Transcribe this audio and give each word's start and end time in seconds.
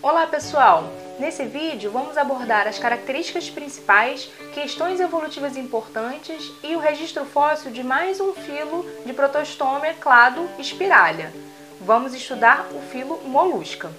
Olá 0.00 0.26
pessoal! 0.26 0.84
Nesse 1.18 1.44
vídeo 1.44 1.90
vamos 1.90 2.16
abordar 2.16 2.66
as 2.66 2.78
características 2.78 3.50
principais, 3.50 4.30
questões 4.54 5.00
evolutivas 5.00 5.56
importantes 5.56 6.52
e 6.62 6.74
o 6.76 6.78
registro 6.78 7.24
fóssil 7.24 7.70
de 7.70 7.82
mais 7.82 8.20
um 8.20 8.32
filo 8.32 8.86
de 9.04 9.12
protostômia 9.12 9.94
clado 9.94 10.48
espiralha. 10.58 11.32
Vamos 11.80 12.14
estudar 12.14 12.68
o 12.72 12.80
filo 12.80 13.20
molusca. 13.24 13.90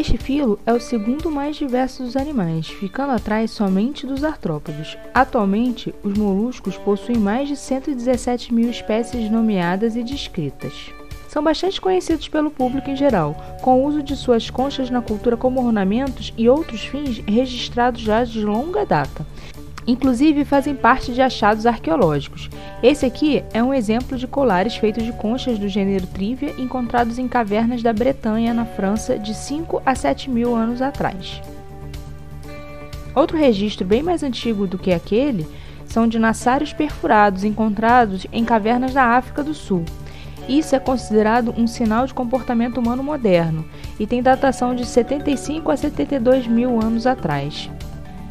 Este 0.00 0.16
filo 0.16 0.58
é 0.64 0.72
o 0.72 0.80
segundo 0.80 1.30
mais 1.30 1.56
diverso 1.56 2.02
dos 2.02 2.16
animais, 2.16 2.66
ficando 2.66 3.12
atrás 3.12 3.50
somente 3.50 4.06
dos 4.06 4.24
artrópodes. 4.24 4.96
Atualmente, 5.12 5.94
os 6.02 6.16
moluscos 6.16 6.74
possuem 6.78 7.18
mais 7.18 7.48
de 7.48 7.54
117 7.54 8.54
mil 8.54 8.70
espécies 8.70 9.30
nomeadas 9.30 9.96
e 9.96 10.02
descritas. 10.02 10.72
São 11.28 11.44
bastante 11.44 11.78
conhecidos 11.78 12.28
pelo 12.28 12.50
público 12.50 12.88
em 12.88 12.96
geral, 12.96 13.36
com 13.60 13.78
o 13.78 13.86
uso 13.86 14.02
de 14.02 14.16
suas 14.16 14.48
conchas 14.48 14.88
na 14.88 15.02
cultura 15.02 15.36
como 15.36 15.62
ornamentos 15.62 16.32
e 16.34 16.48
outros 16.48 16.80
fins 16.80 17.18
registrados 17.18 18.00
já 18.00 18.24
de 18.24 18.42
longa 18.42 18.86
data. 18.86 19.26
Inclusive 19.86 20.44
fazem 20.44 20.74
parte 20.74 21.12
de 21.12 21.22
achados 21.22 21.66
arqueológicos. 21.66 22.48
Esse 22.82 23.06
aqui 23.06 23.42
é 23.52 23.62
um 23.62 23.74
exemplo 23.74 24.16
de 24.16 24.26
colares 24.26 24.76
feitos 24.76 25.04
de 25.04 25.12
conchas 25.12 25.58
do 25.58 25.68
gênero 25.68 26.06
Trívia 26.06 26.54
encontrados 26.58 27.18
em 27.18 27.26
cavernas 27.26 27.82
da 27.82 27.92
Bretanha, 27.92 28.54
na 28.54 28.64
França, 28.64 29.18
de 29.18 29.34
5 29.34 29.82
a 29.84 29.94
7 29.94 30.30
mil 30.30 30.54
anos 30.54 30.82
atrás. 30.82 31.40
Outro 33.14 33.36
registro 33.36 33.86
bem 33.86 34.02
mais 34.02 34.22
antigo 34.22 34.66
do 34.66 34.78
que 34.78 34.92
aquele 34.92 35.46
são 35.86 36.06
dinossários 36.06 36.72
perfurados 36.72 37.42
encontrados 37.42 38.26
em 38.32 38.44
cavernas 38.44 38.94
da 38.94 39.04
África 39.04 39.42
do 39.42 39.52
Sul. 39.52 39.84
Isso 40.48 40.74
é 40.74 40.78
considerado 40.78 41.54
um 41.56 41.66
sinal 41.66 42.06
de 42.06 42.14
comportamento 42.14 42.78
humano 42.78 43.02
moderno 43.02 43.64
e 43.98 44.06
tem 44.06 44.22
datação 44.22 44.74
de 44.74 44.84
75 44.84 45.70
a 45.70 45.76
72 45.76 46.46
mil 46.46 46.80
anos 46.80 47.06
atrás. 47.06 47.68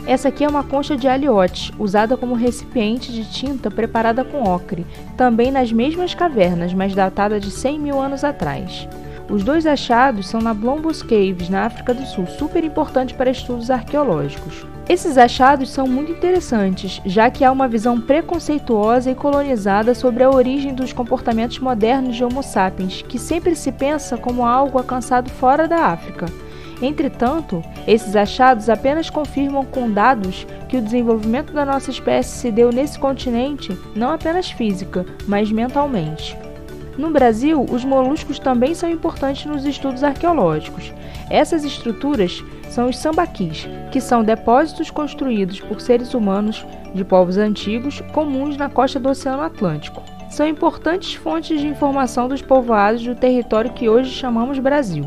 Essa 0.10 0.30
aqui 0.30 0.44
é 0.44 0.48
uma 0.48 0.64
concha 0.64 0.98
de 0.98 1.08
aliote, 1.08 1.72
usada 1.78 2.18
como 2.18 2.34
recipiente 2.34 3.12
de 3.12 3.24
tinta 3.30 3.70
preparada 3.70 4.24
com 4.26 4.42
ocre, 4.42 4.84
também 5.16 5.52
nas 5.52 5.72
mesmas 5.72 6.16
cavernas, 6.16 6.74
mas 6.74 6.96
datada 6.96 7.40
de 7.40 7.52
100 7.52 7.80
mil 7.80 8.02
anos 8.02 8.24
atrás. 8.24 8.88
Os 9.30 9.44
dois 9.44 9.68
achados 9.68 10.28
são 10.28 10.42
na 10.42 10.52
Blombos 10.52 11.04
Caves, 11.04 11.48
na 11.48 11.64
África 11.68 11.94
do 11.94 12.08
Sul, 12.08 12.26
super 12.26 12.64
importante 12.64 13.14
para 13.14 13.30
estudos 13.30 13.70
arqueológicos. 13.70 14.66
Esses 14.90 15.16
achados 15.16 15.70
são 15.70 15.86
muito 15.86 16.12
interessantes, 16.12 17.00
já 17.06 17.30
que 17.30 17.46
há 17.46 17.52
uma 17.52 17.68
visão 17.68 18.02
preconceituosa 18.02 19.12
e 19.12 19.16
colonizada 19.16 19.94
sobre 19.94 20.24
a 20.24 20.32
origem 20.32 20.74
dos 20.74 20.92
comportamentos 20.92 21.60
modernos 21.60 22.16
de 22.16 22.24
Homo 22.24 22.42
sapiens, 22.42 23.04
que 23.04 23.20
sempre 23.20 23.56
se 23.56 23.72
pensa 23.72 24.18
como 24.18 24.44
algo 24.44 24.80
alcançado 24.80 25.30
fora 25.30 25.68
da 25.68 25.86
África. 25.86 26.26
Entretanto, 26.82 27.64
esses 27.86 28.16
achados 28.16 28.70
apenas 28.70 29.10
confirmam 29.10 29.66
com 29.66 29.92
dados 29.92 30.48
que 30.68 30.78
o 30.78 30.82
desenvolvimento 30.82 31.52
da 31.52 31.66
nossa 31.66 31.92
espécie 31.92 32.38
se 32.38 32.52
deu 32.52 32.72
nesse 32.72 32.98
continente 32.98 33.78
não 33.96 34.12
apenas 34.12 34.50
física, 34.50 35.06
mas 35.28 35.52
mentalmente. 35.52 36.38
No 36.98 37.12
Brasil, 37.12 37.66
os 37.70 37.86
moluscos 37.86 38.40
também 38.40 38.74
são 38.74 38.90
importantes 38.90 39.46
nos 39.46 39.66
estudos 39.66 40.04
arqueológicos. 40.04 40.94
Essas 41.30 41.64
estruturas 41.64 42.44
são 42.70 42.90
os 42.90 42.98
sambaquis, 42.98 43.68
que 43.92 44.02
são 44.02 44.24
depósitos 44.24 44.92
construídos 44.92 45.60
por 45.60 45.80
seres 45.80 46.14
humanos 46.14 46.66
de 46.94 47.06
povos 47.06 47.38
antigos 47.38 48.02
comuns 48.14 48.58
na 48.58 48.70
costa 48.70 49.00
do 49.00 49.10
Oceano 49.10 49.44
Atlântico. 49.44 50.04
São 50.30 50.48
importantes 50.48 51.14
fontes 51.14 51.60
de 51.60 51.68
informação 51.68 52.28
dos 52.28 52.42
povoados 52.42 53.04
do 53.04 53.16
território 53.16 53.74
que 53.74 53.90
hoje 53.90 54.12
chamamos 54.12 54.60
Brasil 54.60 55.06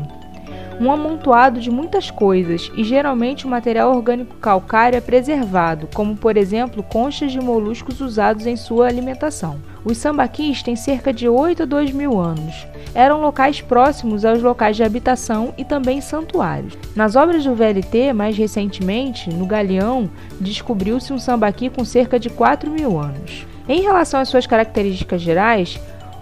um 0.79 0.91
amontoado 0.91 1.59
de 1.59 1.69
muitas 1.69 2.09
coisas 2.09 2.71
e 2.75 2.83
geralmente 2.83 3.45
o 3.45 3.49
material 3.49 3.95
orgânico 3.95 4.35
calcário 4.35 4.97
é 4.97 5.01
preservado, 5.01 5.87
como 5.93 6.15
por 6.15 6.37
exemplo 6.37 6.83
conchas 6.83 7.31
de 7.31 7.39
moluscos 7.39 8.01
usados 8.01 8.45
em 8.45 8.55
sua 8.55 8.87
alimentação. 8.87 9.57
Os 9.85 9.97
sambaquis 9.97 10.63
têm 10.63 10.75
cerca 10.75 11.11
de 11.11 11.27
8 11.27 11.63
a 11.63 11.65
2 11.65 11.91
mil 11.91 12.19
anos. 12.19 12.65
Eram 12.95 13.21
locais 13.21 13.59
próximos 13.59 14.23
aos 14.23 14.41
locais 14.41 14.77
de 14.77 14.83
habitação 14.83 15.53
e 15.57 15.65
também 15.65 15.99
santuários. 15.99 16.77
Nas 16.95 17.15
obras 17.15 17.43
do 17.43 17.55
VLT, 17.55 18.13
mais 18.13 18.37
recentemente, 18.37 19.29
no 19.29 19.45
Galeão, 19.45 20.09
descobriu-se 20.39 21.11
um 21.11 21.19
sambaqui 21.19 21.69
com 21.69 21.83
cerca 21.83 22.17
de 22.17 22.29
4 22.29 22.71
mil 22.71 22.99
anos. 22.99 23.45
Em 23.67 23.81
relação 23.81 24.19
às 24.19 24.29
suas 24.29 24.45
características 24.45 25.21
gerais, 25.21 25.79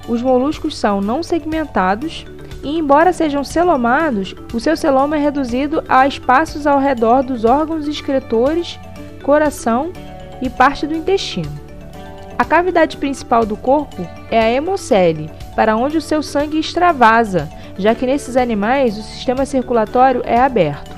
os 0.08 0.22
moluscos 0.22 0.78
são 0.78 1.02
não 1.02 1.22
segmentados, 1.22 2.26
e, 2.64 2.78
embora 2.78 3.14
sejam 3.14 3.44
celomados, 3.44 4.36
o 4.54 4.60
seu 4.60 4.78
celoma 4.78 5.18
é 5.18 5.20
reduzido 5.20 5.84
a 5.88 6.08
espaços 6.08 6.68
ao 6.68 6.80
redor 6.80 7.24
dos 7.24 7.44
órgãos 7.44 7.88
excretores, 7.88 8.80
coração 9.24 9.92
e 10.42 10.50
parte 10.50 10.86
do 10.86 10.96
intestino. 10.96 11.52
A 12.38 12.46
cavidade 12.46 12.98
principal 12.98 13.46
do 13.46 13.56
corpo 13.56 14.08
é 14.30 14.40
a 14.40 14.50
hemocele, 14.50 15.30
para 15.56 15.76
onde 15.76 15.98
o 15.98 16.02
seu 16.02 16.24
sangue 16.24 16.60
extravasa, 16.60 17.50
já 17.78 17.94
que 17.94 18.06
nesses 18.06 18.36
animais 18.36 18.98
o 18.98 19.04
sistema 19.04 19.46
circulatório 19.46 20.22
é 20.26 20.40
aberto. 20.40 20.92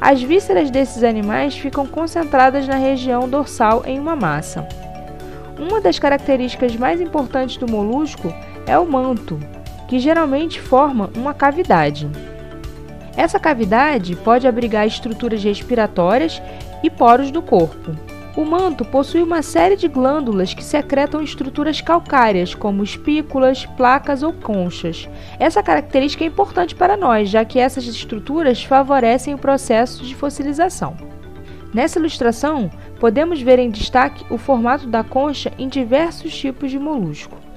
As 0.00 0.22
vísceras 0.22 0.70
desses 0.70 1.04
animais 1.04 1.56
ficam 1.56 1.86
concentradas 1.86 2.66
na 2.66 2.76
região 2.76 3.28
dorsal 3.28 3.82
em 3.86 3.98
uma 3.98 4.16
massa. 4.16 4.66
Uma 5.58 5.80
das 5.80 5.98
características 5.98 6.74
mais 6.76 7.00
importantes 7.00 7.58
do 7.58 7.70
molusco 7.70 8.32
é 8.66 8.78
o 8.78 8.86
manto, 8.86 9.38
que 9.90 9.98
geralmente 9.98 10.60
forma 10.60 11.10
uma 11.16 11.34
cavidade. 11.34 12.08
Essa 13.16 13.40
cavidade 13.40 14.14
pode 14.14 14.46
abrigar 14.46 14.86
estruturas 14.86 15.42
respiratórias 15.42 16.40
e 16.80 16.88
poros 16.88 17.32
do 17.32 17.42
corpo. 17.42 17.90
O 18.36 18.44
manto 18.44 18.84
possui 18.84 19.20
uma 19.20 19.42
série 19.42 19.74
de 19.74 19.88
glândulas 19.88 20.54
que 20.54 20.62
secretam 20.62 21.20
estruturas 21.20 21.80
calcárias, 21.80 22.54
como 22.54 22.84
espículas, 22.84 23.66
placas 23.66 24.22
ou 24.22 24.32
conchas. 24.32 25.08
Essa 25.40 25.60
característica 25.60 26.22
é 26.22 26.28
importante 26.28 26.72
para 26.76 26.96
nós, 26.96 27.28
já 27.28 27.44
que 27.44 27.58
essas 27.58 27.84
estruturas 27.84 28.62
favorecem 28.62 29.34
o 29.34 29.38
processo 29.38 30.04
de 30.04 30.14
fossilização. 30.14 30.96
Nessa 31.74 31.98
ilustração, 31.98 32.70
podemos 33.00 33.42
ver 33.42 33.58
em 33.58 33.70
destaque 33.70 34.24
o 34.30 34.38
formato 34.38 34.86
da 34.86 35.02
concha 35.02 35.52
em 35.58 35.68
diversos 35.68 36.32
tipos 36.38 36.70
de 36.70 36.78
molusco. 36.78 37.49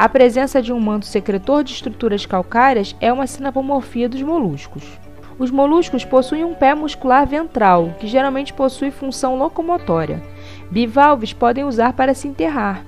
A 0.00 0.08
presença 0.08 0.62
de 0.62 0.72
um 0.72 0.80
manto 0.80 1.04
secretor 1.04 1.62
de 1.62 1.74
estruturas 1.74 2.24
calcárias 2.24 2.96
é 3.02 3.12
uma 3.12 3.26
sinapomorfia 3.26 4.08
dos 4.08 4.22
moluscos. 4.22 4.98
Os 5.38 5.50
moluscos 5.50 6.06
possuem 6.06 6.42
um 6.42 6.54
pé 6.54 6.74
muscular 6.74 7.26
ventral, 7.26 7.94
que 8.00 8.06
geralmente 8.06 8.50
possui 8.54 8.90
função 8.90 9.36
locomotória. 9.36 10.22
Bivalves 10.70 11.34
podem 11.34 11.64
usar 11.64 11.92
para 11.92 12.14
se 12.14 12.26
enterrar. 12.26 12.82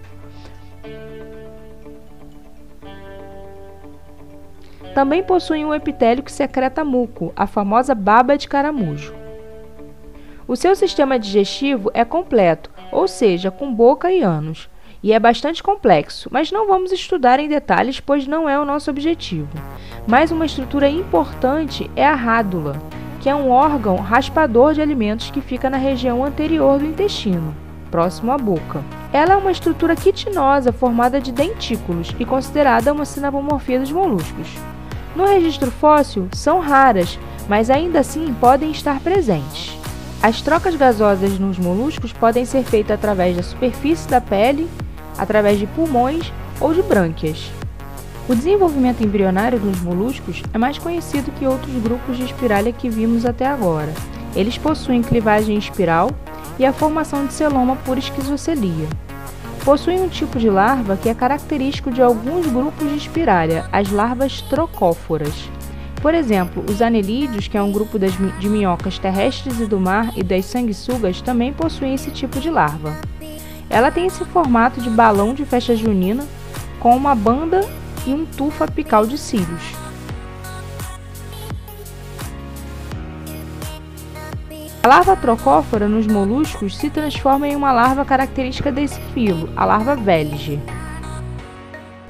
Também 4.94 5.22
possuem 5.22 5.66
um 5.66 5.74
epitélio 5.74 6.22
que 6.22 6.32
secreta 6.32 6.82
muco, 6.82 7.30
a 7.36 7.46
famosa 7.46 7.94
baba 7.94 8.38
de 8.38 8.48
caramujo. 8.48 9.14
O 10.48 10.56
seu 10.56 10.74
sistema 10.74 11.18
digestivo 11.18 11.90
é 11.92 12.06
completo, 12.06 12.70
ou 12.90 13.06
seja, 13.06 13.50
com 13.50 13.70
boca 13.70 14.10
e 14.10 14.22
ânus 14.22 14.71
e 15.02 15.12
é 15.12 15.18
bastante 15.18 15.62
complexo, 15.62 16.28
mas 16.30 16.52
não 16.52 16.68
vamos 16.68 16.92
estudar 16.92 17.40
em 17.40 17.48
detalhes, 17.48 17.98
pois 17.98 18.26
não 18.26 18.48
é 18.48 18.58
o 18.58 18.64
nosso 18.64 18.90
objetivo. 18.90 19.48
Mas 20.06 20.30
uma 20.30 20.46
estrutura 20.46 20.88
importante 20.88 21.90
é 21.96 22.06
a 22.06 22.14
rádula, 22.14 22.80
que 23.20 23.28
é 23.28 23.34
um 23.34 23.50
órgão 23.50 23.96
raspador 23.96 24.74
de 24.74 24.80
alimentos 24.80 25.30
que 25.30 25.40
fica 25.40 25.68
na 25.68 25.76
região 25.76 26.24
anterior 26.24 26.78
do 26.78 26.86
intestino, 26.86 27.54
próximo 27.90 28.30
à 28.30 28.38
boca. 28.38 28.82
Ela 29.12 29.34
é 29.34 29.36
uma 29.36 29.50
estrutura 29.50 29.96
quitinosa 29.96 30.72
formada 30.72 31.20
de 31.20 31.32
dentículos 31.32 32.14
e 32.18 32.24
considerada 32.24 32.92
uma 32.92 33.04
sinapomorfia 33.04 33.80
dos 33.80 33.90
moluscos. 33.90 34.48
No 35.16 35.26
registro 35.26 35.70
fóssil, 35.70 36.28
são 36.32 36.60
raras, 36.60 37.18
mas 37.48 37.70
ainda 37.70 38.00
assim 38.00 38.32
podem 38.40 38.70
estar 38.70 39.00
presentes. 39.00 39.76
As 40.22 40.40
trocas 40.40 40.76
gasosas 40.76 41.38
nos 41.38 41.58
moluscos 41.58 42.12
podem 42.12 42.44
ser 42.44 42.62
feitas 42.62 42.94
através 42.94 43.36
da 43.36 43.42
superfície 43.42 44.08
da 44.08 44.20
pele 44.20 44.70
através 45.18 45.58
de 45.58 45.66
pulmões 45.66 46.32
ou 46.60 46.72
de 46.72 46.82
brânquias. 46.82 47.50
O 48.28 48.34
desenvolvimento 48.34 49.02
embrionário 49.02 49.58
dos 49.58 49.80
moluscos 49.80 50.42
é 50.54 50.58
mais 50.58 50.78
conhecido 50.78 51.32
que 51.32 51.46
outros 51.46 51.74
grupos 51.82 52.16
de 52.16 52.24
espiralha 52.24 52.72
que 52.72 52.88
vimos 52.88 53.26
até 53.26 53.46
agora. 53.46 53.92
Eles 54.34 54.56
possuem 54.56 55.02
clivagem 55.02 55.58
espiral 55.58 56.10
e 56.58 56.64
a 56.64 56.72
formação 56.72 57.26
de 57.26 57.32
celoma 57.32 57.76
por 57.76 57.98
esquizocelia. 57.98 58.88
Possuem 59.64 60.00
um 60.00 60.08
tipo 60.08 60.38
de 60.38 60.48
larva 60.48 60.96
que 60.96 61.08
é 61.08 61.14
característico 61.14 61.90
de 61.90 62.00
alguns 62.00 62.46
grupos 62.46 62.88
de 62.88 62.96
espiralha, 62.96 63.68
as 63.72 63.90
larvas 63.90 64.40
trocóforas. 64.42 65.50
Por 66.00 66.14
exemplo, 66.14 66.64
os 66.68 66.82
anelídeos, 66.82 67.46
que 67.46 67.56
é 67.56 67.62
um 67.62 67.70
grupo 67.70 67.98
das, 67.98 68.12
de 68.40 68.48
minhocas 68.48 68.98
terrestres 68.98 69.60
e 69.60 69.66
do 69.66 69.78
mar 69.78 70.12
e 70.16 70.22
das 70.24 70.46
sanguessugas, 70.46 71.20
também 71.20 71.52
possuem 71.52 71.94
esse 71.94 72.10
tipo 72.10 72.40
de 72.40 72.50
larva. 72.50 72.92
Ela 73.68 73.90
tem 73.90 74.06
esse 74.06 74.24
formato 74.24 74.80
de 74.80 74.90
balão 74.90 75.34
de 75.34 75.44
festa 75.44 75.74
junina 75.74 76.26
com 76.78 76.96
uma 76.96 77.14
banda 77.14 77.60
e 78.06 78.12
um 78.12 78.26
tufo 78.26 78.64
apical 78.64 79.06
de 79.06 79.16
cílios. 79.16 79.82
A 84.82 84.88
larva 84.88 85.14
trocófora 85.14 85.88
nos 85.88 86.08
moluscos 86.08 86.76
se 86.76 86.90
transforma 86.90 87.46
em 87.46 87.54
uma 87.54 87.72
larva 87.72 88.04
característica 88.04 88.72
desse 88.72 89.00
filo, 89.14 89.48
a 89.56 89.64
larva 89.64 89.94
Veliger. 89.94 90.58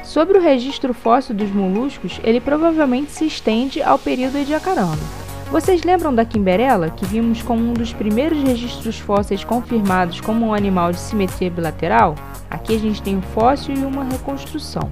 Sobre 0.03 0.39
o 0.39 0.43
registro 0.43 0.95
fóssil 0.95 1.35
dos 1.35 1.51
moluscos, 1.51 2.19
ele 2.25 2.41
provavelmente 2.41 3.13
se 3.13 3.27
estende 3.27 3.83
ao 3.83 3.99
período 3.99 4.39
ediacarano. 4.39 5.22
Vocês 5.53 5.83
lembram 5.83 6.15
da 6.15 6.25
quimberela, 6.25 6.89
que 6.89 7.05
vimos 7.05 7.43
como 7.43 7.61
um 7.61 7.75
dos 7.75 7.93
primeiros 7.93 8.43
registros 8.43 8.99
fósseis 8.99 9.45
confirmados 9.45 10.19
como 10.19 10.47
um 10.47 10.55
animal 10.55 10.93
de 10.93 10.99
simetria 10.99 11.51
bilateral? 11.51 12.15
Aqui 12.49 12.75
a 12.75 12.79
gente 12.79 13.03
tem 13.03 13.19
um 13.19 13.21
fóssil 13.21 13.75
e 13.75 13.85
uma 13.85 14.03
reconstrução. 14.03 14.91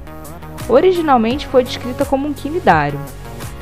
Originalmente 0.68 1.46
foi 1.46 1.64
descrita 1.64 2.04
como 2.04 2.28
um 2.28 2.34
quinidário. 2.34 3.00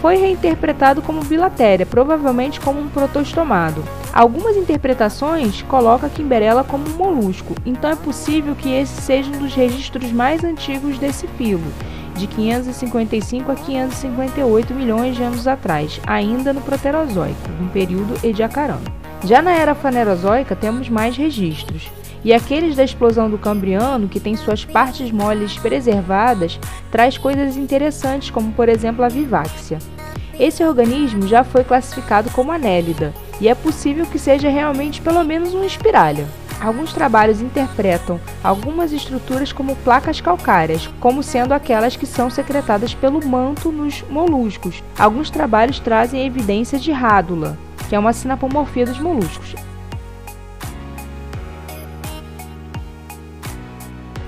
Foi 0.03 0.17
reinterpretado 0.17 1.01
como 1.01 1.23
bilatéria, 1.23 1.87
provavelmente 1.87 2.59
como 2.59 2.81
um 2.81 2.89
protostomado. 2.89 3.81
Algumas 4.13 4.57
interpretações 4.57 5.63
colocam 5.63 6.09
a 6.09 6.13
quimberela 6.13 6.65
como 6.65 6.85
um 6.89 6.97
molusco, 6.97 7.55
então 7.65 7.91
é 7.91 7.95
possível 7.95 8.57
que 8.57 8.73
esse 8.73 9.01
seja 9.01 9.31
um 9.31 9.39
dos 9.39 9.55
registros 9.55 10.11
mais 10.11 10.43
antigos 10.43 10.99
desse 10.99 11.29
filo, 11.29 11.63
de 12.19 12.27
555 12.27 13.53
a 13.53 13.55
558 13.55 14.75
milhões 14.75 15.17
de 15.17 15.23
anos 15.23 15.47
atrás, 15.47 16.01
ainda 16.07 16.53
no 16.53 16.61
Proterozoico, 16.61 17.49
no 17.61 17.69
período 17.71 18.15
Ediacarano. 18.23 18.83
Já 19.25 19.41
na 19.41 19.53
era 19.53 19.75
Fanerozoica 19.75 20.55
temos 20.57 20.89
mais 20.89 21.17
registros, 21.17 21.89
e 22.25 22.33
aqueles 22.33 22.77
da 22.77 22.85
explosão 22.85 23.31
do 23.31 23.39
Cambriano, 23.39 24.09
que 24.09 24.21
tem 24.21 24.37
suas 24.37 24.65
partes 24.65 25.11
moles 25.11 25.57
preservadas, 25.57 26.59
traz 26.91 27.17
coisas 27.17 27.57
interessantes, 27.57 28.31
como 28.31 28.53
por 28.53 28.69
exemplo 28.69 29.05
a 29.05 29.09
viváxia. 29.09 29.79
Esse 30.39 30.65
organismo 30.65 31.27
já 31.27 31.43
foi 31.43 31.65
classificado 31.65 32.31
como 32.31 32.53
anélida, 32.53 33.15
e 33.41 33.49
é 33.49 33.55
possível 33.55 34.07
que 34.07 34.19
seja 34.19 34.49
realmente 34.49 35.01
pelo 35.01 35.23
menos 35.25 35.55
um 35.55 35.65
espiralha. 35.65 36.27
Alguns 36.61 36.93
trabalhos 36.93 37.41
interpretam 37.41 38.21
algumas 38.43 38.93
estruturas 38.93 39.53
como 39.53 39.77
placas 39.77 40.21
calcárias, 40.21 40.89
como 40.99 41.23
sendo 41.23 41.53
aquelas 41.53 41.95
que 41.95 42.05
são 42.05 42.29
secretadas 42.29 42.93
pelo 42.95 43.25
manto 43.25 43.71
nos 43.71 44.03
moluscos. 44.11 44.83
Alguns 44.99 45.31
trabalhos 45.31 45.79
trazem 45.79 46.27
evidências 46.27 46.83
de 46.83 46.91
rádula, 46.91 47.57
que 47.89 47.95
é 47.95 47.99
uma 47.99 48.13
sinapomorfia 48.13 48.85
dos 48.85 48.99
moluscos. 48.99 49.55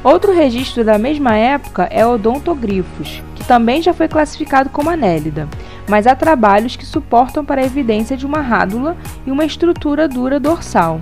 Outro 0.04 0.32
registro 0.32 0.84
da 0.84 0.96
mesma 0.96 1.36
época 1.36 1.82
é 1.90 2.06
Odontogryphus, 2.06 3.22
que 3.34 3.44
também 3.44 3.82
já 3.82 3.92
foi 3.92 4.08
classificado 4.08 4.70
como 4.70 4.88
anélida, 4.88 5.48
mas 5.88 6.06
há 6.06 6.14
trabalhos 6.14 6.76
que 6.76 6.86
suportam 6.86 7.44
para 7.44 7.60
a 7.60 7.64
evidência 7.64 8.16
de 8.16 8.24
uma 8.24 8.40
rádula 8.40 8.96
e 9.26 9.30
uma 9.30 9.44
estrutura 9.44 10.08
dura 10.08 10.40
dorsal. 10.40 11.00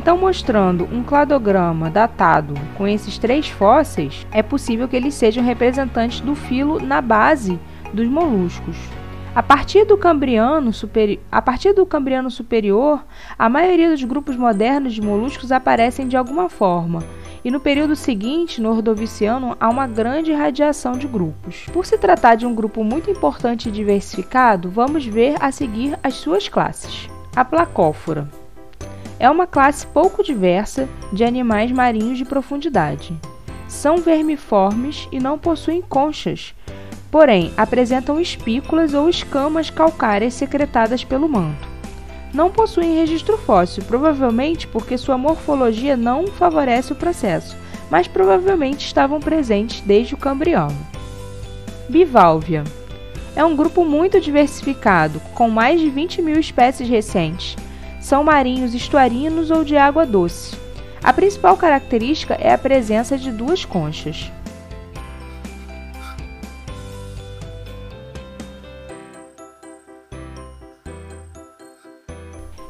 Então, 0.00 0.16
mostrando 0.16 0.88
um 0.90 1.02
cladograma 1.02 1.90
datado 1.90 2.54
com 2.78 2.88
esses 2.88 3.18
três 3.18 3.50
fósseis, 3.50 4.26
é 4.32 4.42
possível 4.42 4.88
que 4.88 4.96
eles 4.96 5.12
sejam 5.12 5.44
representantes 5.44 6.20
do 6.20 6.34
filo 6.34 6.80
na 6.80 7.02
base 7.02 7.60
dos 7.92 8.08
moluscos. 8.08 8.78
A 9.34 9.42
partir 9.42 9.84
do 9.84 9.98
Cambriano, 9.98 10.72
superi... 10.72 11.20
a 11.30 11.42
partir 11.42 11.74
do 11.74 11.84
Cambriano 11.84 12.30
superior, 12.30 13.04
a 13.38 13.46
maioria 13.50 13.90
dos 13.90 14.02
grupos 14.02 14.36
modernos 14.36 14.94
de 14.94 15.02
moluscos 15.02 15.52
aparecem 15.52 16.08
de 16.08 16.16
alguma 16.16 16.48
forma, 16.48 17.00
e 17.44 17.50
no 17.50 17.60
período 17.60 17.94
seguinte, 17.94 18.58
no 18.58 18.70
Ordoviciano, 18.70 19.54
há 19.60 19.68
uma 19.68 19.86
grande 19.86 20.32
radiação 20.32 20.92
de 20.92 21.06
grupos. 21.06 21.66
Por 21.74 21.84
se 21.84 21.98
tratar 21.98 22.36
de 22.36 22.46
um 22.46 22.54
grupo 22.54 22.82
muito 22.82 23.10
importante 23.10 23.68
e 23.68 23.72
diversificado, 23.72 24.70
vamos 24.70 25.04
ver 25.04 25.34
a 25.40 25.52
seguir 25.52 25.98
as 26.02 26.14
suas 26.14 26.48
classes. 26.48 27.06
A 27.36 27.44
placófora 27.44 28.39
é 29.20 29.28
uma 29.28 29.46
classe 29.46 29.86
pouco 29.86 30.24
diversa 30.24 30.88
de 31.12 31.22
animais 31.22 31.70
marinhos 31.70 32.16
de 32.16 32.24
profundidade. 32.24 33.14
São 33.68 33.98
vermiformes 33.98 35.06
e 35.12 35.20
não 35.20 35.38
possuem 35.38 35.82
conchas, 35.82 36.54
porém 37.10 37.52
apresentam 37.54 38.18
espículas 38.18 38.94
ou 38.94 39.10
escamas 39.10 39.68
calcárias 39.68 40.32
secretadas 40.32 41.04
pelo 41.04 41.28
manto. 41.28 41.68
Não 42.32 42.50
possuem 42.50 42.94
registro 42.94 43.36
fóssil, 43.36 43.84
provavelmente 43.84 44.66
porque 44.66 44.96
sua 44.96 45.18
morfologia 45.18 45.96
não 45.96 46.26
favorece 46.28 46.92
o 46.92 46.96
processo, 46.96 47.56
mas 47.90 48.08
provavelmente 48.08 48.86
estavam 48.86 49.20
presentes 49.20 49.82
desde 49.82 50.14
o 50.14 50.18
Cambriano. 50.18 50.76
Biválvia 51.88 52.64
é 53.36 53.44
um 53.44 53.54
grupo 53.54 53.84
muito 53.84 54.20
diversificado, 54.20 55.20
com 55.34 55.50
mais 55.50 55.80
de 55.80 55.90
20 55.90 56.22
mil 56.22 56.38
espécies 56.38 56.88
recentes 56.88 57.56
são 58.00 58.24
marinhos 58.24 58.74
estuarinos 58.74 59.50
ou 59.50 59.62
de 59.62 59.76
água 59.76 60.06
doce. 60.06 60.56
A 61.02 61.12
principal 61.12 61.56
característica 61.56 62.34
é 62.34 62.52
a 62.52 62.58
presença 62.58 63.16
de 63.16 63.30
duas 63.30 63.64
conchas. 63.64 64.30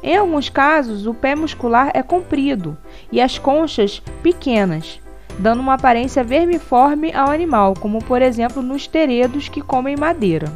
Em 0.03 0.17
alguns 0.17 0.49
casos, 0.49 1.05
o 1.05 1.13
pé 1.13 1.35
muscular 1.35 1.91
é 1.93 2.01
comprido 2.01 2.77
e 3.11 3.21
as 3.21 3.37
conchas 3.37 4.01
pequenas, 4.23 4.99
dando 5.37 5.59
uma 5.59 5.75
aparência 5.75 6.23
vermiforme 6.23 7.13
ao 7.13 7.29
animal, 7.29 7.75
como 7.79 8.03
por 8.03 8.21
exemplo 8.21 8.61
nos 8.61 8.87
teredos 8.87 9.47
que 9.47 9.61
comem 9.61 9.95
madeira. 9.95 10.51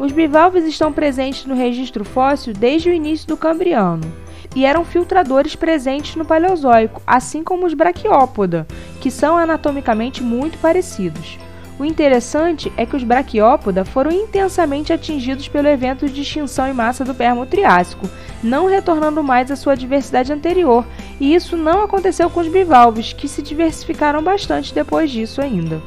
Os 0.00 0.12
bivalves 0.12 0.64
estão 0.64 0.90
presentes 0.90 1.44
no 1.44 1.54
registro 1.54 2.06
fóssil 2.06 2.54
desde 2.54 2.88
o 2.88 2.92
início 2.92 3.28
do 3.28 3.36
Cambriano 3.36 4.10
e 4.56 4.64
eram 4.64 4.82
filtradores 4.82 5.54
presentes 5.54 6.16
no 6.16 6.24
Paleozoico, 6.24 7.02
assim 7.06 7.44
como 7.44 7.66
os 7.66 7.74
Braquiópoda, 7.74 8.66
que 8.98 9.10
são 9.10 9.36
anatomicamente 9.36 10.22
muito 10.22 10.56
parecidos. 10.56 11.38
O 11.78 11.84
interessante 11.84 12.72
é 12.78 12.86
que 12.86 12.96
os 12.96 13.04
Braquiópoda 13.04 13.84
foram 13.84 14.10
intensamente 14.10 14.90
atingidos 14.90 15.48
pelo 15.48 15.68
evento 15.68 16.08
de 16.08 16.22
extinção 16.22 16.66
em 16.66 16.72
massa 16.72 17.04
do 17.04 17.14
Permo-Triássico, 17.14 18.08
não 18.42 18.66
retornando 18.66 19.22
mais 19.22 19.50
à 19.50 19.56
sua 19.56 19.76
diversidade 19.76 20.32
anterior, 20.32 20.86
e 21.20 21.34
isso 21.34 21.58
não 21.58 21.82
aconteceu 21.82 22.30
com 22.30 22.40
os 22.40 22.48
bivalves, 22.48 23.12
que 23.12 23.28
se 23.28 23.42
diversificaram 23.42 24.22
bastante 24.22 24.72
depois 24.72 25.10
disso 25.10 25.42
ainda. 25.42 25.82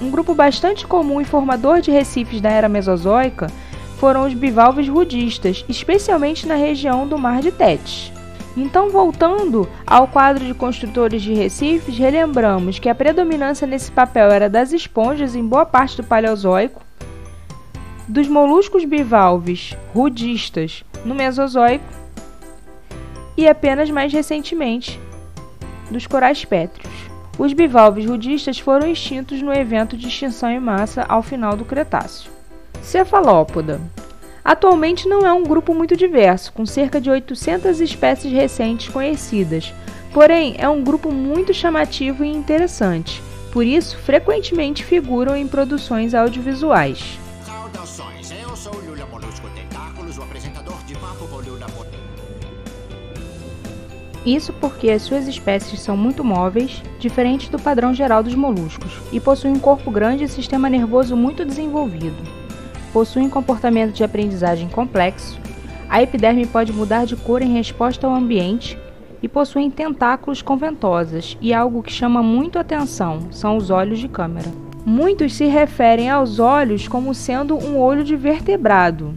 Um 0.00 0.10
grupo 0.10 0.34
bastante 0.34 0.86
comum 0.86 1.20
e 1.20 1.24
formador 1.24 1.80
de 1.80 1.90
recifes 1.90 2.40
da 2.40 2.50
era 2.50 2.68
Mesozoica 2.68 3.46
foram 4.04 4.26
os 4.26 4.34
bivalves 4.34 4.86
rudistas, 4.86 5.64
especialmente 5.66 6.46
na 6.46 6.56
região 6.56 7.08
do 7.08 7.16
Mar 7.16 7.40
de 7.40 7.50
Tétis. 7.50 8.12
Então, 8.54 8.90
voltando 8.90 9.66
ao 9.86 10.06
quadro 10.06 10.44
de 10.44 10.52
construtores 10.52 11.22
de 11.22 11.32
recifes, 11.32 11.96
relembramos 11.96 12.78
que 12.78 12.90
a 12.90 12.94
predominância 12.94 13.66
nesse 13.66 13.90
papel 13.90 14.30
era 14.30 14.46
das 14.46 14.74
esponjas 14.74 15.34
em 15.34 15.42
boa 15.42 15.64
parte 15.64 15.96
do 15.96 16.04
Paleozoico, 16.04 16.82
dos 18.06 18.28
moluscos 18.28 18.84
bivalves 18.84 19.74
rudistas 19.94 20.84
no 21.02 21.14
Mesozoico 21.14 21.90
e 23.38 23.48
apenas 23.48 23.88
mais 23.88 24.12
recentemente 24.12 25.00
dos 25.90 26.06
corais 26.06 26.44
pétreos. 26.44 26.92
Os 27.38 27.54
bivalves 27.54 28.04
rudistas 28.04 28.58
foram 28.58 28.86
extintos 28.86 29.40
no 29.40 29.50
evento 29.50 29.96
de 29.96 30.08
extinção 30.08 30.50
em 30.50 30.60
massa 30.60 31.06
ao 31.08 31.22
final 31.22 31.56
do 31.56 31.64
Cretáceo. 31.64 32.33
Cefalópoda 32.84 33.80
Atualmente 34.44 35.08
não 35.08 35.26
é 35.26 35.32
um 35.32 35.42
grupo 35.42 35.74
muito 35.74 35.96
diverso, 35.96 36.52
com 36.52 36.66
cerca 36.66 37.00
de 37.00 37.10
800 37.10 37.80
espécies 37.80 38.30
recentes 38.30 38.88
conhecidas, 38.88 39.72
porém 40.12 40.54
é 40.58 40.68
um 40.68 40.84
grupo 40.84 41.10
muito 41.10 41.54
chamativo 41.54 42.22
e 42.22 42.28
interessante, 42.28 43.22
por 43.50 43.64
isso 43.64 43.96
frequentemente 43.96 44.84
figuram 44.84 45.34
em 45.34 45.48
produções 45.48 46.14
audiovisuais. 46.14 47.18
Saudações, 47.42 48.30
eu 48.30 48.54
sou 48.54 48.74
Lula 48.74 49.06
Molusco 49.06 49.48
Tentáculos, 49.54 50.18
o 50.18 50.22
apresentador 50.22 50.76
de 50.84 50.94
Papo 50.94 51.26
com 51.26 51.36
Lula 51.36 51.66
isso 54.26 54.54
porque 54.54 54.90
as 54.90 55.02
suas 55.02 55.28
espécies 55.28 55.80
são 55.80 55.96
muito 55.96 56.24
móveis, 56.24 56.82
diferentes 56.98 57.48
do 57.50 57.58
padrão 57.58 57.92
geral 57.92 58.22
dos 58.22 58.34
moluscos, 58.34 58.92
e 59.12 59.20
possuem 59.20 59.52
um 59.52 59.58
corpo 59.58 59.90
grande 59.90 60.24
e 60.24 60.28
sistema 60.28 60.70
nervoso 60.70 61.14
muito 61.14 61.44
desenvolvido. 61.44 62.43
Possuem 62.94 63.28
comportamento 63.28 63.92
de 63.92 64.04
aprendizagem 64.04 64.68
complexo, 64.68 65.36
a 65.90 66.00
epiderme 66.00 66.46
pode 66.46 66.72
mudar 66.72 67.06
de 67.06 67.16
cor 67.16 67.42
em 67.42 67.52
resposta 67.52 68.06
ao 68.06 68.14
ambiente 68.14 68.78
e 69.20 69.26
possuem 69.26 69.68
tentáculos 69.68 70.40
com 70.40 70.56
ventosas, 70.56 71.36
e 71.40 71.52
algo 71.52 71.82
que 71.82 71.90
chama 71.90 72.22
muito 72.22 72.56
atenção 72.56 73.32
são 73.32 73.56
os 73.56 73.68
olhos 73.68 73.98
de 73.98 74.06
câmera. 74.06 74.48
Muitos 74.86 75.34
se 75.34 75.46
referem 75.46 76.08
aos 76.08 76.38
olhos 76.38 76.86
como 76.86 77.12
sendo 77.12 77.58
um 77.58 77.80
olho 77.80 78.04
de 78.04 78.14
vertebrado, 78.14 79.12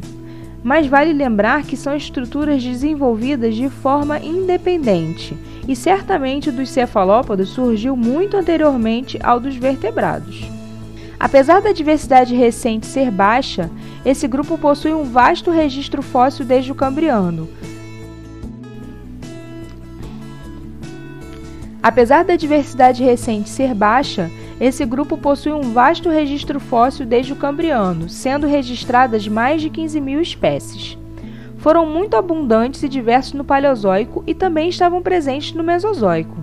mas 0.64 0.88
vale 0.88 1.14
lembrar 1.14 1.62
que 1.62 1.78
são 1.78 1.96
estruturas 1.96 2.64
desenvolvidas 2.64 3.54
de 3.56 3.70
forma 3.70 4.18
independente 4.18 5.38
e 5.68 5.76
certamente 5.76 6.50
dos 6.50 6.72
cefalópodos 6.72 7.50
surgiu 7.50 7.96
muito 7.96 8.38
anteriormente 8.38 9.20
ao 9.22 9.40
dos 9.40 9.56
vertebrados. 9.56 10.57
Apesar 11.20 11.62
da 11.62 11.72
diversidade 11.72 12.36
recente 12.36 12.86
ser 12.86 13.10
baixa, 13.10 13.72
esse 14.06 14.28
grupo 14.28 14.58
possui 14.58 14.94
um 14.94 15.04
vasto 15.04 15.50
registro 15.50 16.04
fóssil 16.04 16.46
desde 16.46 16.72
o 16.72 16.76
Cambriano. 16.76 17.50
Apesar 21.82 22.24
da 22.24 22.36
diversidade 22.36 23.04
recente 23.04 23.50
ser 23.50 23.74
baixa, 23.74 24.30
esse 24.60 24.86
grupo 24.86 25.18
possui 25.18 25.54
um 25.54 25.74
vasto 25.74 26.10
registro 26.10 26.60
fóssil 26.60 27.06
desde 27.06 27.34
o 27.34 27.36
Cambriano, 27.36 28.10
sendo 28.10 28.46
registradas 28.46 29.28
mais 29.28 29.62
de 29.62 29.70
15 29.70 30.00
mil 30.02 30.22
espécies. 30.22 30.98
Foram 31.58 31.86
muito 31.86 32.16
abundantes 32.16 32.84
e 32.84 32.90
diversos 32.90 33.34
no 33.34 33.44
Paleozoico 33.44 34.24
e 34.28 34.36
também 34.36 34.70
estavam 34.70 35.02
presentes 35.02 35.54
no 35.54 35.64
Mesozoico. 35.64 36.38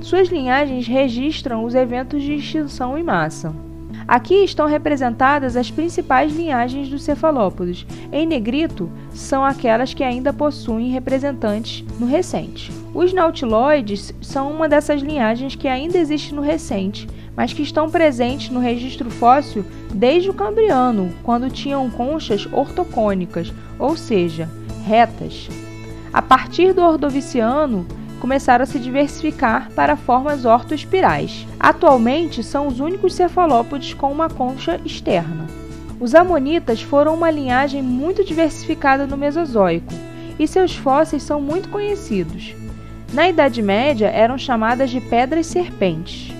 Suas 0.00 0.28
linhagens 0.28 0.86
registram 0.86 1.64
os 1.64 1.74
eventos 1.74 2.22
de 2.22 2.34
extinção 2.34 2.96
em 2.96 3.02
massa. 3.02 3.54
Aqui 4.06 4.44
estão 4.44 4.66
representadas 4.66 5.56
as 5.56 5.70
principais 5.70 6.34
linhagens 6.34 6.88
dos 6.88 7.02
cefalópodes. 7.02 7.86
Em 8.12 8.26
negrito, 8.26 8.90
são 9.12 9.44
aquelas 9.44 9.94
que 9.94 10.04
ainda 10.04 10.32
possuem 10.32 10.90
representantes 10.90 11.84
no 11.98 12.06
recente. 12.06 12.70
Os 12.94 13.12
nautiloides 13.12 14.14
são 14.20 14.52
uma 14.52 14.68
dessas 14.68 15.00
linhagens 15.00 15.54
que 15.54 15.66
ainda 15.66 15.98
existe 15.98 16.34
no 16.34 16.42
recente, 16.42 17.08
mas 17.34 17.52
que 17.52 17.62
estão 17.62 17.90
presentes 17.90 18.50
no 18.50 18.60
registro 18.60 19.10
fóssil 19.10 19.64
desde 19.92 20.30
o 20.30 20.34
Cambriano, 20.34 21.12
quando 21.22 21.50
tinham 21.50 21.88
conchas 21.90 22.46
ortocônicas, 22.52 23.52
ou 23.78 23.96
seja, 23.96 24.48
retas. 24.86 25.48
A 26.12 26.22
partir 26.22 26.72
do 26.72 26.82
Ordoviciano, 26.82 27.86
começaram 28.24 28.62
a 28.62 28.66
se 28.66 28.78
diversificar 28.78 29.70
para 29.72 29.96
formas 29.96 30.46
ortoespirais. 30.46 31.46
Atualmente, 31.60 32.42
são 32.42 32.66
os 32.66 32.80
únicos 32.80 33.12
cefalópodes 33.12 33.92
com 33.92 34.10
uma 34.10 34.30
concha 34.30 34.80
externa. 34.82 35.44
Os 36.00 36.14
amonitas 36.14 36.80
foram 36.80 37.12
uma 37.12 37.30
linhagem 37.30 37.82
muito 37.82 38.24
diversificada 38.24 39.06
no 39.06 39.14
Mesozoico, 39.14 39.92
e 40.38 40.48
seus 40.48 40.74
fósseis 40.74 41.22
são 41.22 41.38
muito 41.38 41.68
conhecidos. 41.68 42.54
Na 43.12 43.28
Idade 43.28 43.60
Média, 43.60 44.06
eram 44.06 44.38
chamadas 44.38 44.88
de 44.88 45.02
pedras 45.02 45.46
serpentes. 45.46 46.34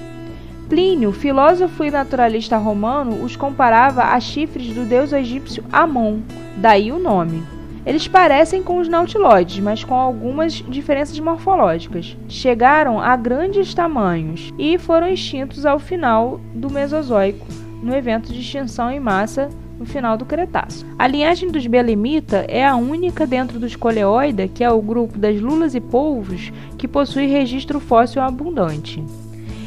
Plínio, 0.71 1.13
filósofo 1.13 1.85
e 1.85 1.91
naturalista 1.91 2.57
romano, 2.57 3.23
os 3.23 3.37
comparava 3.37 4.05
a 4.05 4.19
chifres 4.21 4.73
do 4.73 4.87
deus 4.87 5.13
egípcio 5.13 5.63
Amon, 5.71 6.21
daí 6.57 6.91
o 6.91 6.99
nome. 6.99 7.43
Eles 7.87 8.09
parecem 8.09 8.63
com 8.63 8.79
os 8.79 8.89
nautiloides, 8.89 9.61
mas 9.61 9.85
com 9.85 9.95
algumas 9.95 10.55
diferenças 10.55 11.19
morfológicas. 11.21 12.17
Chegaram 12.29 12.99
a 12.99 13.15
grandes 13.15 13.75
tamanhos 13.75 14.53
e 14.59 14.79
foram 14.79 15.09
extintos 15.09 15.67
ao 15.67 15.79
final 15.79 16.41
do 16.55 16.71
Mesozoico, 16.71 17.47
no 17.83 17.95
evento 17.95 18.33
de 18.33 18.41
extinção 18.41 18.91
em 18.91 18.99
massa 18.99 19.51
no 19.79 19.85
final 19.85 20.17
do 20.17 20.25
Cretáceo. 20.25 20.87
A 20.99 21.07
linhagem 21.07 21.51
dos 21.51 21.67
Belemita 21.67 22.47
é 22.49 22.65
a 22.65 22.77
única 22.77 23.27
dentro 23.27 23.59
dos 23.59 23.77
Coleoida, 23.77 24.49
que 24.49 24.65
é 24.65 24.71
o 24.71 24.81
grupo 24.81 25.19
das 25.19 25.39
lulas 25.39 25.75
e 25.75 25.81
polvos, 25.81 26.53
que 26.79 26.89
possui 26.89 27.27
registro 27.27 27.81
fóssil 27.81 28.23
abundante. 28.23 29.05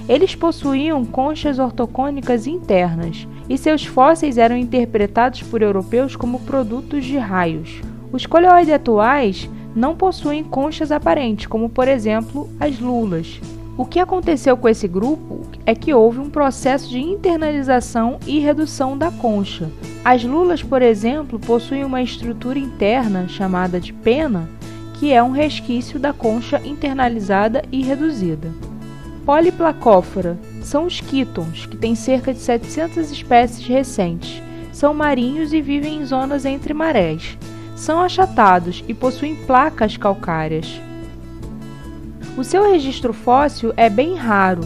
Eles 0.09 0.33
possuíam 0.33 1.03
conchas 1.05 1.59
ortocônicas 1.59 2.47
internas, 2.47 3.27
e 3.49 3.57
seus 3.57 3.85
fósseis 3.85 4.37
eram 4.37 4.57
interpretados 4.57 5.43
por 5.43 5.61
europeus 5.61 6.15
como 6.15 6.39
produtos 6.39 7.03
de 7.05 7.17
raios. 7.17 7.81
Os 8.11 8.25
coleoides 8.25 8.73
atuais 8.73 9.49
não 9.75 9.95
possuem 9.95 10.43
conchas 10.43 10.91
aparentes, 10.91 11.45
como 11.45 11.69
por 11.69 11.87
exemplo 11.87 12.49
as 12.59 12.79
lulas. 12.79 13.39
O 13.77 13.85
que 13.85 13.99
aconteceu 13.99 14.57
com 14.57 14.67
esse 14.67 14.87
grupo 14.87 15.41
é 15.63 15.75
que 15.75 15.93
houve 15.93 16.19
um 16.19 16.29
processo 16.31 16.89
de 16.89 16.99
internalização 16.99 18.17
e 18.25 18.39
redução 18.39 18.97
da 18.97 19.11
concha. 19.11 19.69
As 20.03 20.23
lulas, 20.23 20.63
por 20.63 20.81
exemplo, 20.81 21.37
possuem 21.37 21.83
uma 21.83 22.01
estrutura 22.01 22.57
interna 22.57 23.27
chamada 23.27 23.79
de 23.79 23.93
pena, 23.93 24.49
que 24.95 25.13
é 25.13 25.21
um 25.21 25.29
resquício 25.29 25.99
da 25.99 26.11
concha 26.11 26.59
internalizada 26.65 27.61
e 27.71 27.83
reduzida. 27.83 28.51
Poliplacófora 29.23 30.39
são 30.63 30.85
os 30.85 30.99
quítons, 30.99 31.67
que 31.67 31.77
têm 31.77 31.93
cerca 31.93 32.33
de 32.33 32.39
700 32.39 33.11
espécies 33.11 33.67
recentes. 33.67 34.41
São 34.71 34.93
marinhos 34.93 35.53
e 35.53 35.61
vivem 35.61 35.97
em 35.97 36.05
zonas 36.05 36.45
entre 36.45 36.73
marés. 36.73 37.37
São 37.77 38.01
achatados 38.01 38.83
e 38.87 38.93
possuem 38.93 39.35
placas 39.35 39.95
calcárias. 39.95 40.81
O 42.35 42.43
seu 42.43 42.69
registro 42.69 43.13
fóssil 43.13 43.71
é 43.77 43.87
bem 43.87 44.15
raro, 44.15 44.61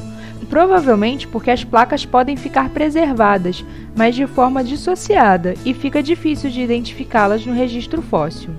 provavelmente 0.49 1.27
porque 1.27 1.51
as 1.51 1.63
placas 1.63 2.05
podem 2.05 2.35
ficar 2.35 2.69
preservadas, 2.69 3.65
mas 3.95 4.15
de 4.15 4.25
forma 4.27 4.63
dissociada, 4.63 5.55
e 5.65 5.73
fica 5.73 6.01
difícil 6.01 6.49
de 6.49 6.61
identificá-las 6.61 7.45
no 7.45 7.53
registro 7.53 8.01
fóssil. 8.01 8.49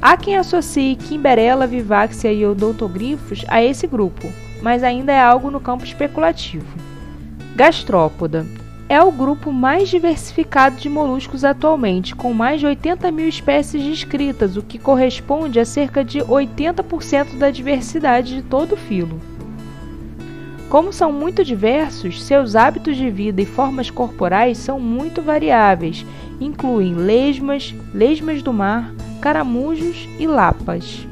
Há 0.00 0.16
quem 0.16 0.36
associe 0.36 0.96
Kimberella 0.96 1.66
vivaxia 1.66 2.32
e 2.32 2.46
odontogrifos 2.46 3.44
a 3.48 3.62
esse 3.62 3.86
grupo, 3.86 4.32
mas 4.62 4.84
ainda 4.84 5.12
é 5.12 5.20
algo 5.20 5.50
no 5.50 5.60
campo 5.60 5.84
especulativo. 5.84 6.66
Gastrópoda 7.56 8.46
é 8.88 9.02
o 9.02 9.10
grupo 9.10 9.50
mais 9.50 9.88
diversificado 9.88 10.76
de 10.76 10.88
moluscos 10.88 11.44
atualmente, 11.44 12.14
com 12.14 12.34
mais 12.34 12.60
de 12.60 12.66
80 12.66 13.10
mil 13.10 13.28
espécies 13.28 13.82
descritas, 13.82 14.56
o 14.56 14.62
que 14.62 14.78
corresponde 14.78 15.58
a 15.58 15.64
cerca 15.64 16.04
de 16.04 16.20
80% 16.20 17.38
da 17.38 17.50
diversidade 17.50 18.36
de 18.36 18.42
todo 18.42 18.72
o 18.72 18.76
filo. 18.76 19.20
Como 20.68 20.92
são 20.92 21.12
muito 21.12 21.44
diversos, 21.44 22.22
seus 22.22 22.56
hábitos 22.56 22.96
de 22.96 23.08
vida 23.08 23.40
e 23.40 23.46
formas 23.46 23.90
corporais 23.90 24.58
são 24.58 24.78
muito 24.80 25.22
variáveis, 25.22 26.04
incluem 26.40 26.94
lesmas, 26.94 27.74
lesmas 27.94 28.42
do 28.42 28.52
mar, 28.52 28.92
caramujos 29.20 30.08
e 30.18 30.26
lapas. 30.26 31.06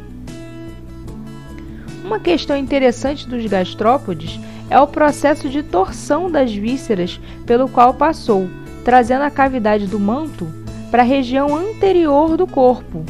Uma 2.05 2.19
questão 2.19 2.57
interessante 2.57 3.27
dos 3.29 3.47
gastrópodes 3.47 4.39
é 4.73 4.81
o 4.81 4.87
processo 4.87 5.51
de 5.51 5.63
torção 5.63 6.31
das 6.31 6.51
vísceras 6.51 7.21
pelo 7.45 7.69
qual 7.69 7.93
passou, 7.93 8.49
trazendo 8.83 9.23
a 9.23 9.31
cavidade 9.31 9.87
do 9.87 10.01
manto 10.01 10.49
para 10.91 11.03
a 11.03 11.07
região 11.07 11.55
anterior 11.55 12.39
do 12.39 12.47
corpo. 12.47 13.05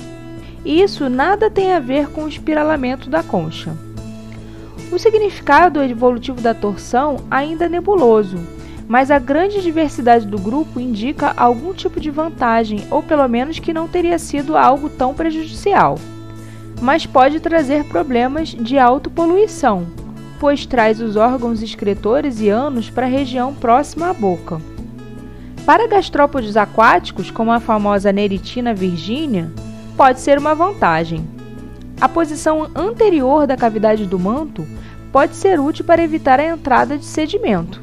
Isso 0.64 1.08
nada 1.08 1.48
tem 1.48 1.72
a 1.72 1.78
ver 1.78 2.08
com 2.08 2.24
o 2.24 2.28
espiralamento 2.28 3.08
da 3.08 3.22
concha. 3.22 3.72
O 4.90 4.98
significado 4.98 5.80
evolutivo 5.80 6.40
da 6.40 6.52
torção 6.52 7.18
ainda 7.30 7.66
é 7.66 7.68
nebuloso, 7.68 8.38
mas 8.88 9.08
a 9.12 9.20
grande 9.20 9.62
diversidade 9.62 10.26
do 10.26 10.38
grupo 10.38 10.80
indica 10.80 11.32
algum 11.36 11.72
tipo 11.72 12.00
de 12.00 12.10
vantagem, 12.10 12.84
ou 12.90 13.04
pelo 13.04 13.26
menos 13.28 13.60
que 13.60 13.72
não 13.72 13.86
teria 13.86 14.18
sido 14.18 14.56
algo 14.56 14.88
tão 14.90 15.14
prejudicial 15.14 15.96
mas 16.82 17.06
pode 17.06 17.38
trazer 17.38 17.84
problemas 17.84 18.48
de 18.48 18.76
autopoluição, 18.76 19.86
pois 20.42 20.66
traz 20.66 21.00
os 21.00 21.14
órgãos 21.14 21.62
excretores 21.62 22.40
e 22.40 22.48
ânos 22.50 22.90
para 22.90 23.06
a 23.06 23.08
região 23.08 23.54
próxima 23.54 24.10
à 24.10 24.12
boca. 24.12 24.60
Para 25.64 25.86
gastrópodes 25.86 26.56
aquáticos, 26.56 27.30
como 27.30 27.52
a 27.52 27.60
famosa 27.60 28.10
Neritina 28.10 28.74
virginia, 28.74 29.48
pode 29.96 30.18
ser 30.18 30.38
uma 30.38 30.52
vantagem. 30.52 31.24
A 32.00 32.08
posição 32.08 32.68
anterior 32.74 33.46
da 33.46 33.56
cavidade 33.56 34.04
do 34.04 34.18
manto 34.18 34.66
pode 35.12 35.36
ser 35.36 35.60
útil 35.60 35.84
para 35.84 36.02
evitar 36.02 36.40
a 36.40 36.46
entrada 36.46 36.98
de 36.98 37.04
sedimento. 37.04 37.80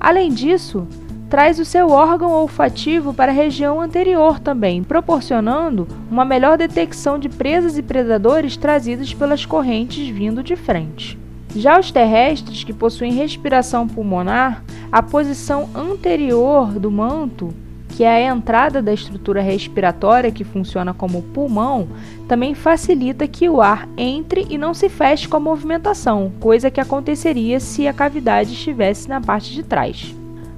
Além 0.00 0.32
disso, 0.32 0.88
traz 1.28 1.58
o 1.58 1.64
seu 1.64 1.90
órgão 1.90 2.30
olfativo 2.30 3.12
para 3.12 3.32
a 3.32 3.34
região 3.34 3.80
anterior 3.80 4.38
também, 4.38 4.82
proporcionando 4.82 5.88
uma 6.10 6.24
melhor 6.24 6.56
detecção 6.56 7.18
de 7.18 7.28
presas 7.28 7.78
e 7.78 7.82
predadores 7.82 8.56
trazidos 8.56 9.12
pelas 9.14 9.44
correntes 9.44 10.08
vindo 10.08 10.42
de 10.42 10.56
frente. 10.56 11.18
Já 11.56 11.78
os 11.78 11.90
terrestres, 11.90 12.64
que 12.64 12.72
possuem 12.72 13.12
respiração 13.12 13.86
pulmonar, 13.86 14.62
a 14.90 15.02
posição 15.02 15.68
anterior 15.74 16.72
do 16.72 16.90
manto, 16.90 17.54
que 17.90 18.02
é 18.02 18.28
a 18.28 18.34
entrada 18.34 18.82
da 18.82 18.92
estrutura 18.92 19.40
respiratória 19.40 20.32
que 20.32 20.42
funciona 20.42 20.92
como 20.92 21.22
pulmão, 21.22 21.86
também 22.26 22.54
facilita 22.54 23.28
que 23.28 23.48
o 23.48 23.62
ar 23.62 23.88
entre 23.96 24.46
e 24.50 24.58
não 24.58 24.74
se 24.74 24.88
feche 24.88 25.28
com 25.28 25.36
a 25.36 25.40
movimentação, 25.40 26.32
coisa 26.40 26.72
que 26.72 26.80
aconteceria 26.80 27.60
se 27.60 27.86
a 27.86 27.92
cavidade 27.92 28.52
estivesse 28.52 29.08
na 29.08 29.20
parte 29.20 29.52
de 29.52 29.62
trás. 29.62 30.14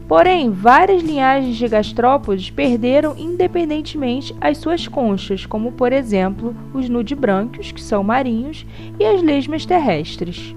Porém, 0.09 0.51
várias 0.51 1.03
linhagens 1.03 1.57
de 1.57 1.67
gastrópodes 1.67 2.49
perderam 2.49 3.17
independentemente 3.19 4.35
as 4.41 4.59
suas 4.59 4.87
conchas, 4.87 5.45
como 5.45 5.73
por 5.73 5.93
exemplo 5.93 6.55
os 6.73 6.89
nudibrânquios, 6.89 7.73
que 7.73 7.83
são 7.83 8.05
marinhos, 8.05 8.65
e 9.01 9.05
as 9.05 9.21
lesmas 9.21 9.67
terrestres. 9.67 10.55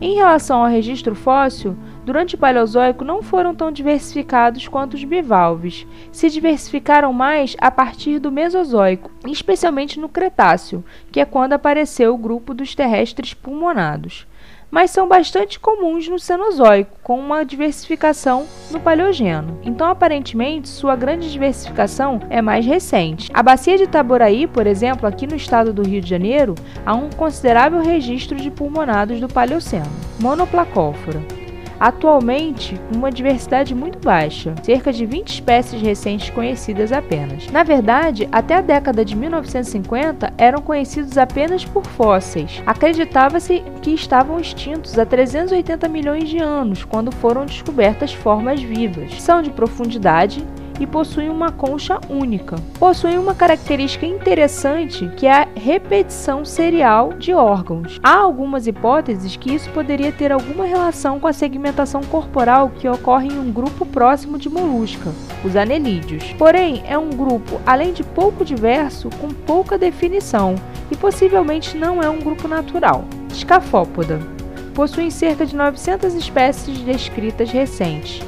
Em 0.00 0.14
relação 0.14 0.62
ao 0.62 0.70
registro 0.70 1.14
fóssil, 1.14 1.76
durante 2.04 2.36
o 2.36 2.38
Paleozoico 2.38 3.04
não 3.04 3.20
foram 3.20 3.54
tão 3.54 3.70
diversificados 3.70 4.66
quanto 4.68 4.94
os 4.94 5.04
bivalves. 5.04 5.86
Se 6.10 6.30
diversificaram 6.30 7.12
mais 7.12 7.56
a 7.60 7.70
partir 7.70 8.20
do 8.20 8.30
Mesozoico, 8.30 9.10
especialmente 9.26 9.98
no 9.98 10.08
Cretáceo, 10.08 10.84
que 11.10 11.20
é 11.20 11.24
quando 11.24 11.52
apareceu 11.52 12.14
o 12.14 12.18
grupo 12.18 12.54
dos 12.54 12.74
terrestres 12.74 13.34
pulmonados 13.34 14.24
mas 14.70 14.90
são 14.90 15.08
bastante 15.08 15.58
comuns 15.58 16.08
no 16.08 16.18
Cenozoico, 16.18 16.98
com 17.02 17.18
uma 17.18 17.44
diversificação 17.44 18.46
no 18.70 18.80
Paleogeno. 18.80 19.58
Então, 19.62 19.88
aparentemente, 19.88 20.68
sua 20.68 20.96
grande 20.96 21.30
diversificação 21.30 22.20
é 22.28 22.42
mais 22.42 22.66
recente. 22.66 23.30
A 23.32 23.42
bacia 23.42 23.76
de 23.76 23.84
Itaboraí, 23.84 24.46
por 24.46 24.66
exemplo, 24.66 25.06
aqui 25.06 25.26
no 25.26 25.36
estado 25.36 25.72
do 25.72 25.82
Rio 25.82 26.00
de 26.00 26.08
Janeiro, 26.08 26.54
há 26.84 26.94
um 26.94 27.10
considerável 27.10 27.80
registro 27.80 28.36
de 28.36 28.50
pulmonados 28.50 29.20
do 29.20 29.28
Paleoceno. 29.28 29.90
Monoplacófora. 30.20 31.37
Atualmente, 31.80 32.80
uma 32.94 33.10
diversidade 33.10 33.74
muito 33.74 33.98
baixa, 34.00 34.54
cerca 34.62 34.92
de 34.92 35.06
20 35.06 35.28
espécies 35.28 35.80
recentes 35.80 36.30
conhecidas 36.30 36.92
apenas. 36.92 37.48
Na 37.50 37.62
verdade, 37.62 38.28
até 38.32 38.56
a 38.56 38.60
década 38.60 39.04
de 39.04 39.14
1950 39.16 40.32
eram 40.36 40.60
conhecidos 40.60 41.16
apenas 41.16 41.64
por 41.64 41.86
fósseis. 41.86 42.62
Acreditava-se 42.66 43.62
que 43.80 43.92
estavam 43.92 44.40
extintos 44.40 44.98
há 44.98 45.06
380 45.06 45.88
milhões 45.88 46.28
de 46.28 46.38
anos, 46.38 46.84
quando 46.84 47.12
foram 47.12 47.46
descobertas 47.46 48.12
formas 48.12 48.60
vivas. 48.60 49.22
São 49.22 49.40
de 49.40 49.50
profundidade 49.50 50.44
e 50.78 50.86
possuem 50.86 51.28
uma 51.28 51.50
concha 51.50 52.00
única. 52.08 52.56
Possuem 52.78 53.18
uma 53.18 53.34
característica 53.34 54.06
interessante 54.06 55.10
que 55.16 55.26
é 55.26 55.32
a 55.32 55.48
repetição 55.54 56.44
serial 56.44 57.12
de 57.12 57.32
órgãos. 57.32 57.98
Há 58.02 58.16
algumas 58.16 58.66
hipóteses 58.66 59.36
que 59.36 59.54
isso 59.54 59.70
poderia 59.70 60.12
ter 60.12 60.32
alguma 60.32 60.64
relação 60.64 61.18
com 61.18 61.26
a 61.26 61.32
segmentação 61.32 62.02
corporal 62.02 62.70
que 62.70 62.88
ocorre 62.88 63.28
em 63.28 63.38
um 63.38 63.52
grupo 63.52 63.84
próximo 63.84 64.38
de 64.38 64.48
molusca, 64.48 65.10
os 65.44 65.56
anelídeos. 65.56 66.32
Porém, 66.38 66.82
é 66.86 66.96
um 66.96 67.10
grupo, 67.10 67.60
além 67.66 67.92
de 67.92 68.02
pouco 68.02 68.44
diverso, 68.44 69.10
com 69.20 69.28
pouca 69.28 69.78
definição 69.78 70.54
e 70.90 70.96
possivelmente 70.96 71.76
não 71.76 72.02
é 72.02 72.08
um 72.08 72.18
grupo 72.18 72.48
natural. 72.48 73.04
Escafópoda 73.30 74.20
possuem 74.74 75.10
cerca 75.10 75.44
de 75.44 75.56
900 75.56 76.14
espécies 76.14 76.78
descritas 76.78 77.50
recentes. 77.50 78.20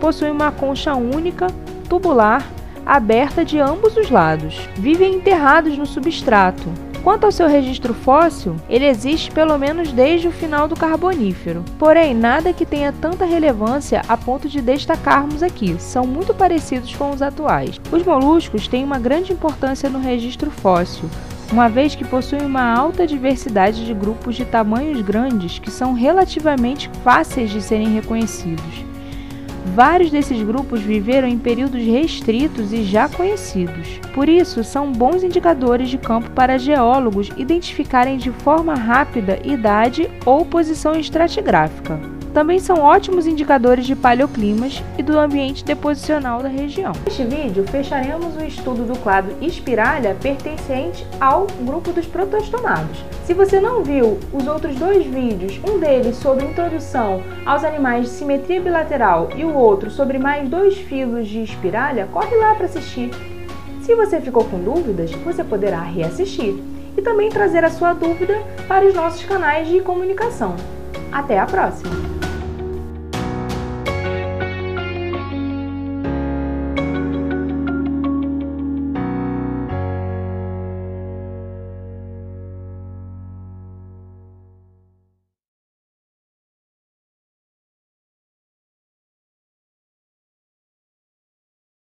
Possui 0.00 0.30
uma 0.30 0.52
concha 0.52 0.94
única, 0.94 1.48
tubular 1.86 2.46
aberta 2.86 3.44
de 3.44 3.58
ambos 3.58 3.96
os 3.96 4.10
lados. 4.10 4.68
Vivem 4.76 5.16
enterrados 5.16 5.76
no 5.76 5.84
substrato. 5.84 6.70
Quanto 7.02 7.24
ao 7.24 7.32
seu 7.32 7.46
registro 7.46 7.94
fóssil, 7.94 8.56
ele 8.68 8.84
existe 8.84 9.30
pelo 9.30 9.56
menos 9.56 9.92
desde 9.92 10.26
o 10.26 10.32
final 10.32 10.66
do 10.66 10.74
Carbonífero. 10.74 11.64
Porém, 11.78 12.14
nada 12.14 12.52
que 12.52 12.66
tenha 12.66 12.92
tanta 12.92 13.24
relevância 13.24 14.02
a 14.08 14.16
ponto 14.16 14.48
de 14.48 14.60
destacarmos 14.60 15.42
aqui, 15.42 15.76
são 15.78 16.04
muito 16.04 16.34
parecidos 16.34 16.94
com 16.96 17.10
os 17.10 17.22
atuais. 17.22 17.80
Os 17.92 18.04
moluscos 18.04 18.66
têm 18.66 18.82
uma 18.82 18.98
grande 18.98 19.32
importância 19.32 19.88
no 19.88 20.00
registro 20.00 20.50
fóssil, 20.50 21.08
uma 21.52 21.68
vez 21.68 21.94
que 21.94 22.04
possuem 22.04 22.44
uma 22.44 22.74
alta 22.74 23.06
diversidade 23.06 23.86
de 23.86 23.94
grupos 23.94 24.34
de 24.34 24.44
tamanhos 24.44 25.00
grandes 25.00 25.60
que 25.60 25.70
são 25.70 25.92
relativamente 25.92 26.90
fáceis 27.04 27.50
de 27.50 27.62
serem 27.62 27.94
reconhecidos. 27.94 28.84
Vários 29.74 30.10
desses 30.10 30.42
grupos 30.42 30.80
viveram 30.80 31.28
em 31.28 31.38
períodos 31.38 31.82
restritos 31.82 32.72
e 32.72 32.82
já 32.82 33.08
conhecidos. 33.08 34.00
Por 34.14 34.28
isso, 34.28 34.64
são 34.64 34.92
bons 34.92 35.22
indicadores 35.22 35.88
de 35.88 35.98
campo 35.98 36.30
para 36.30 36.58
geólogos 36.58 37.30
identificarem 37.36 38.16
de 38.16 38.30
forma 38.30 38.74
rápida 38.74 39.38
idade 39.44 40.10
ou 40.24 40.44
posição 40.44 40.94
estratigráfica 40.94 42.15
também 42.36 42.58
são 42.58 42.82
ótimos 42.82 43.26
indicadores 43.26 43.86
de 43.86 43.96
paleoclimas 43.96 44.84
e 44.98 45.02
do 45.02 45.18
ambiente 45.18 45.64
deposicional 45.64 46.42
da 46.42 46.50
região. 46.50 46.92
Neste 47.06 47.24
vídeo, 47.24 47.64
fecharemos 47.66 48.36
o 48.36 48.44
estudo 48.44 48.84
do 48.84 48.98
clado 48.98 49.32
espiralha 49.40 50.14
pertencente 50.20 51.06
ao 51.18 51.46
grupo 51.62 51.92
dos 51.92 52.04
protostomados. 52.04 53.02
Se 53.24 53.32
você 53.32 53.58
não 53.58 53.82
viu 53.82 54.18
os 54.34 54.46
outros 54.46 54.76
dois 54.76 55.06
vídeos, 55.06 55.58
um 55.66 55.78
deles 55.78 56.16
sobre 56.16 56.44
introdução 56.44 57.22
aos 57.46 57.64
animais 57.64 58.04
de 58.04 58.10
simetria 58.10 58.60
bilateral 58.60 59.30
e 59.34 59.42
o 59.42 59.54
outro 59.54 59.90
sobre 59.90 60.18
mais 60.18 60.46
dois 60.46 60.76
filos 60.76 61.26
de 61.26 61.42
espiralha, 61.42 62.06
corre 62.12 62.36
lá 62.36 62.54
para 62.54 62.66
assistir. 62.66 63.12
Se 63.80 63.94
você 63.94 64.20
ficou 64.20 64.44
com 64.44 64.62
dúvidas, 64.62 65.10
você 65.12 65.42
poderá 65.42 65.80
reassistir 65.80 66.54
e 66.98 67.00
também 67.00 67.30
trazer 67.30 67.64
a 67.64 67.70
sua 67.70 67.94
dúvida 67.94 68.42
para 68.68 68.84
os 68.84 68.92
nossos 68.92 69.24
canais 69.24 69.66
de 69.68 69.80
comunicação. 69.80 70.54
Até 71.10 71.38
a 71.38 71.46
próxima! 71.46 72.05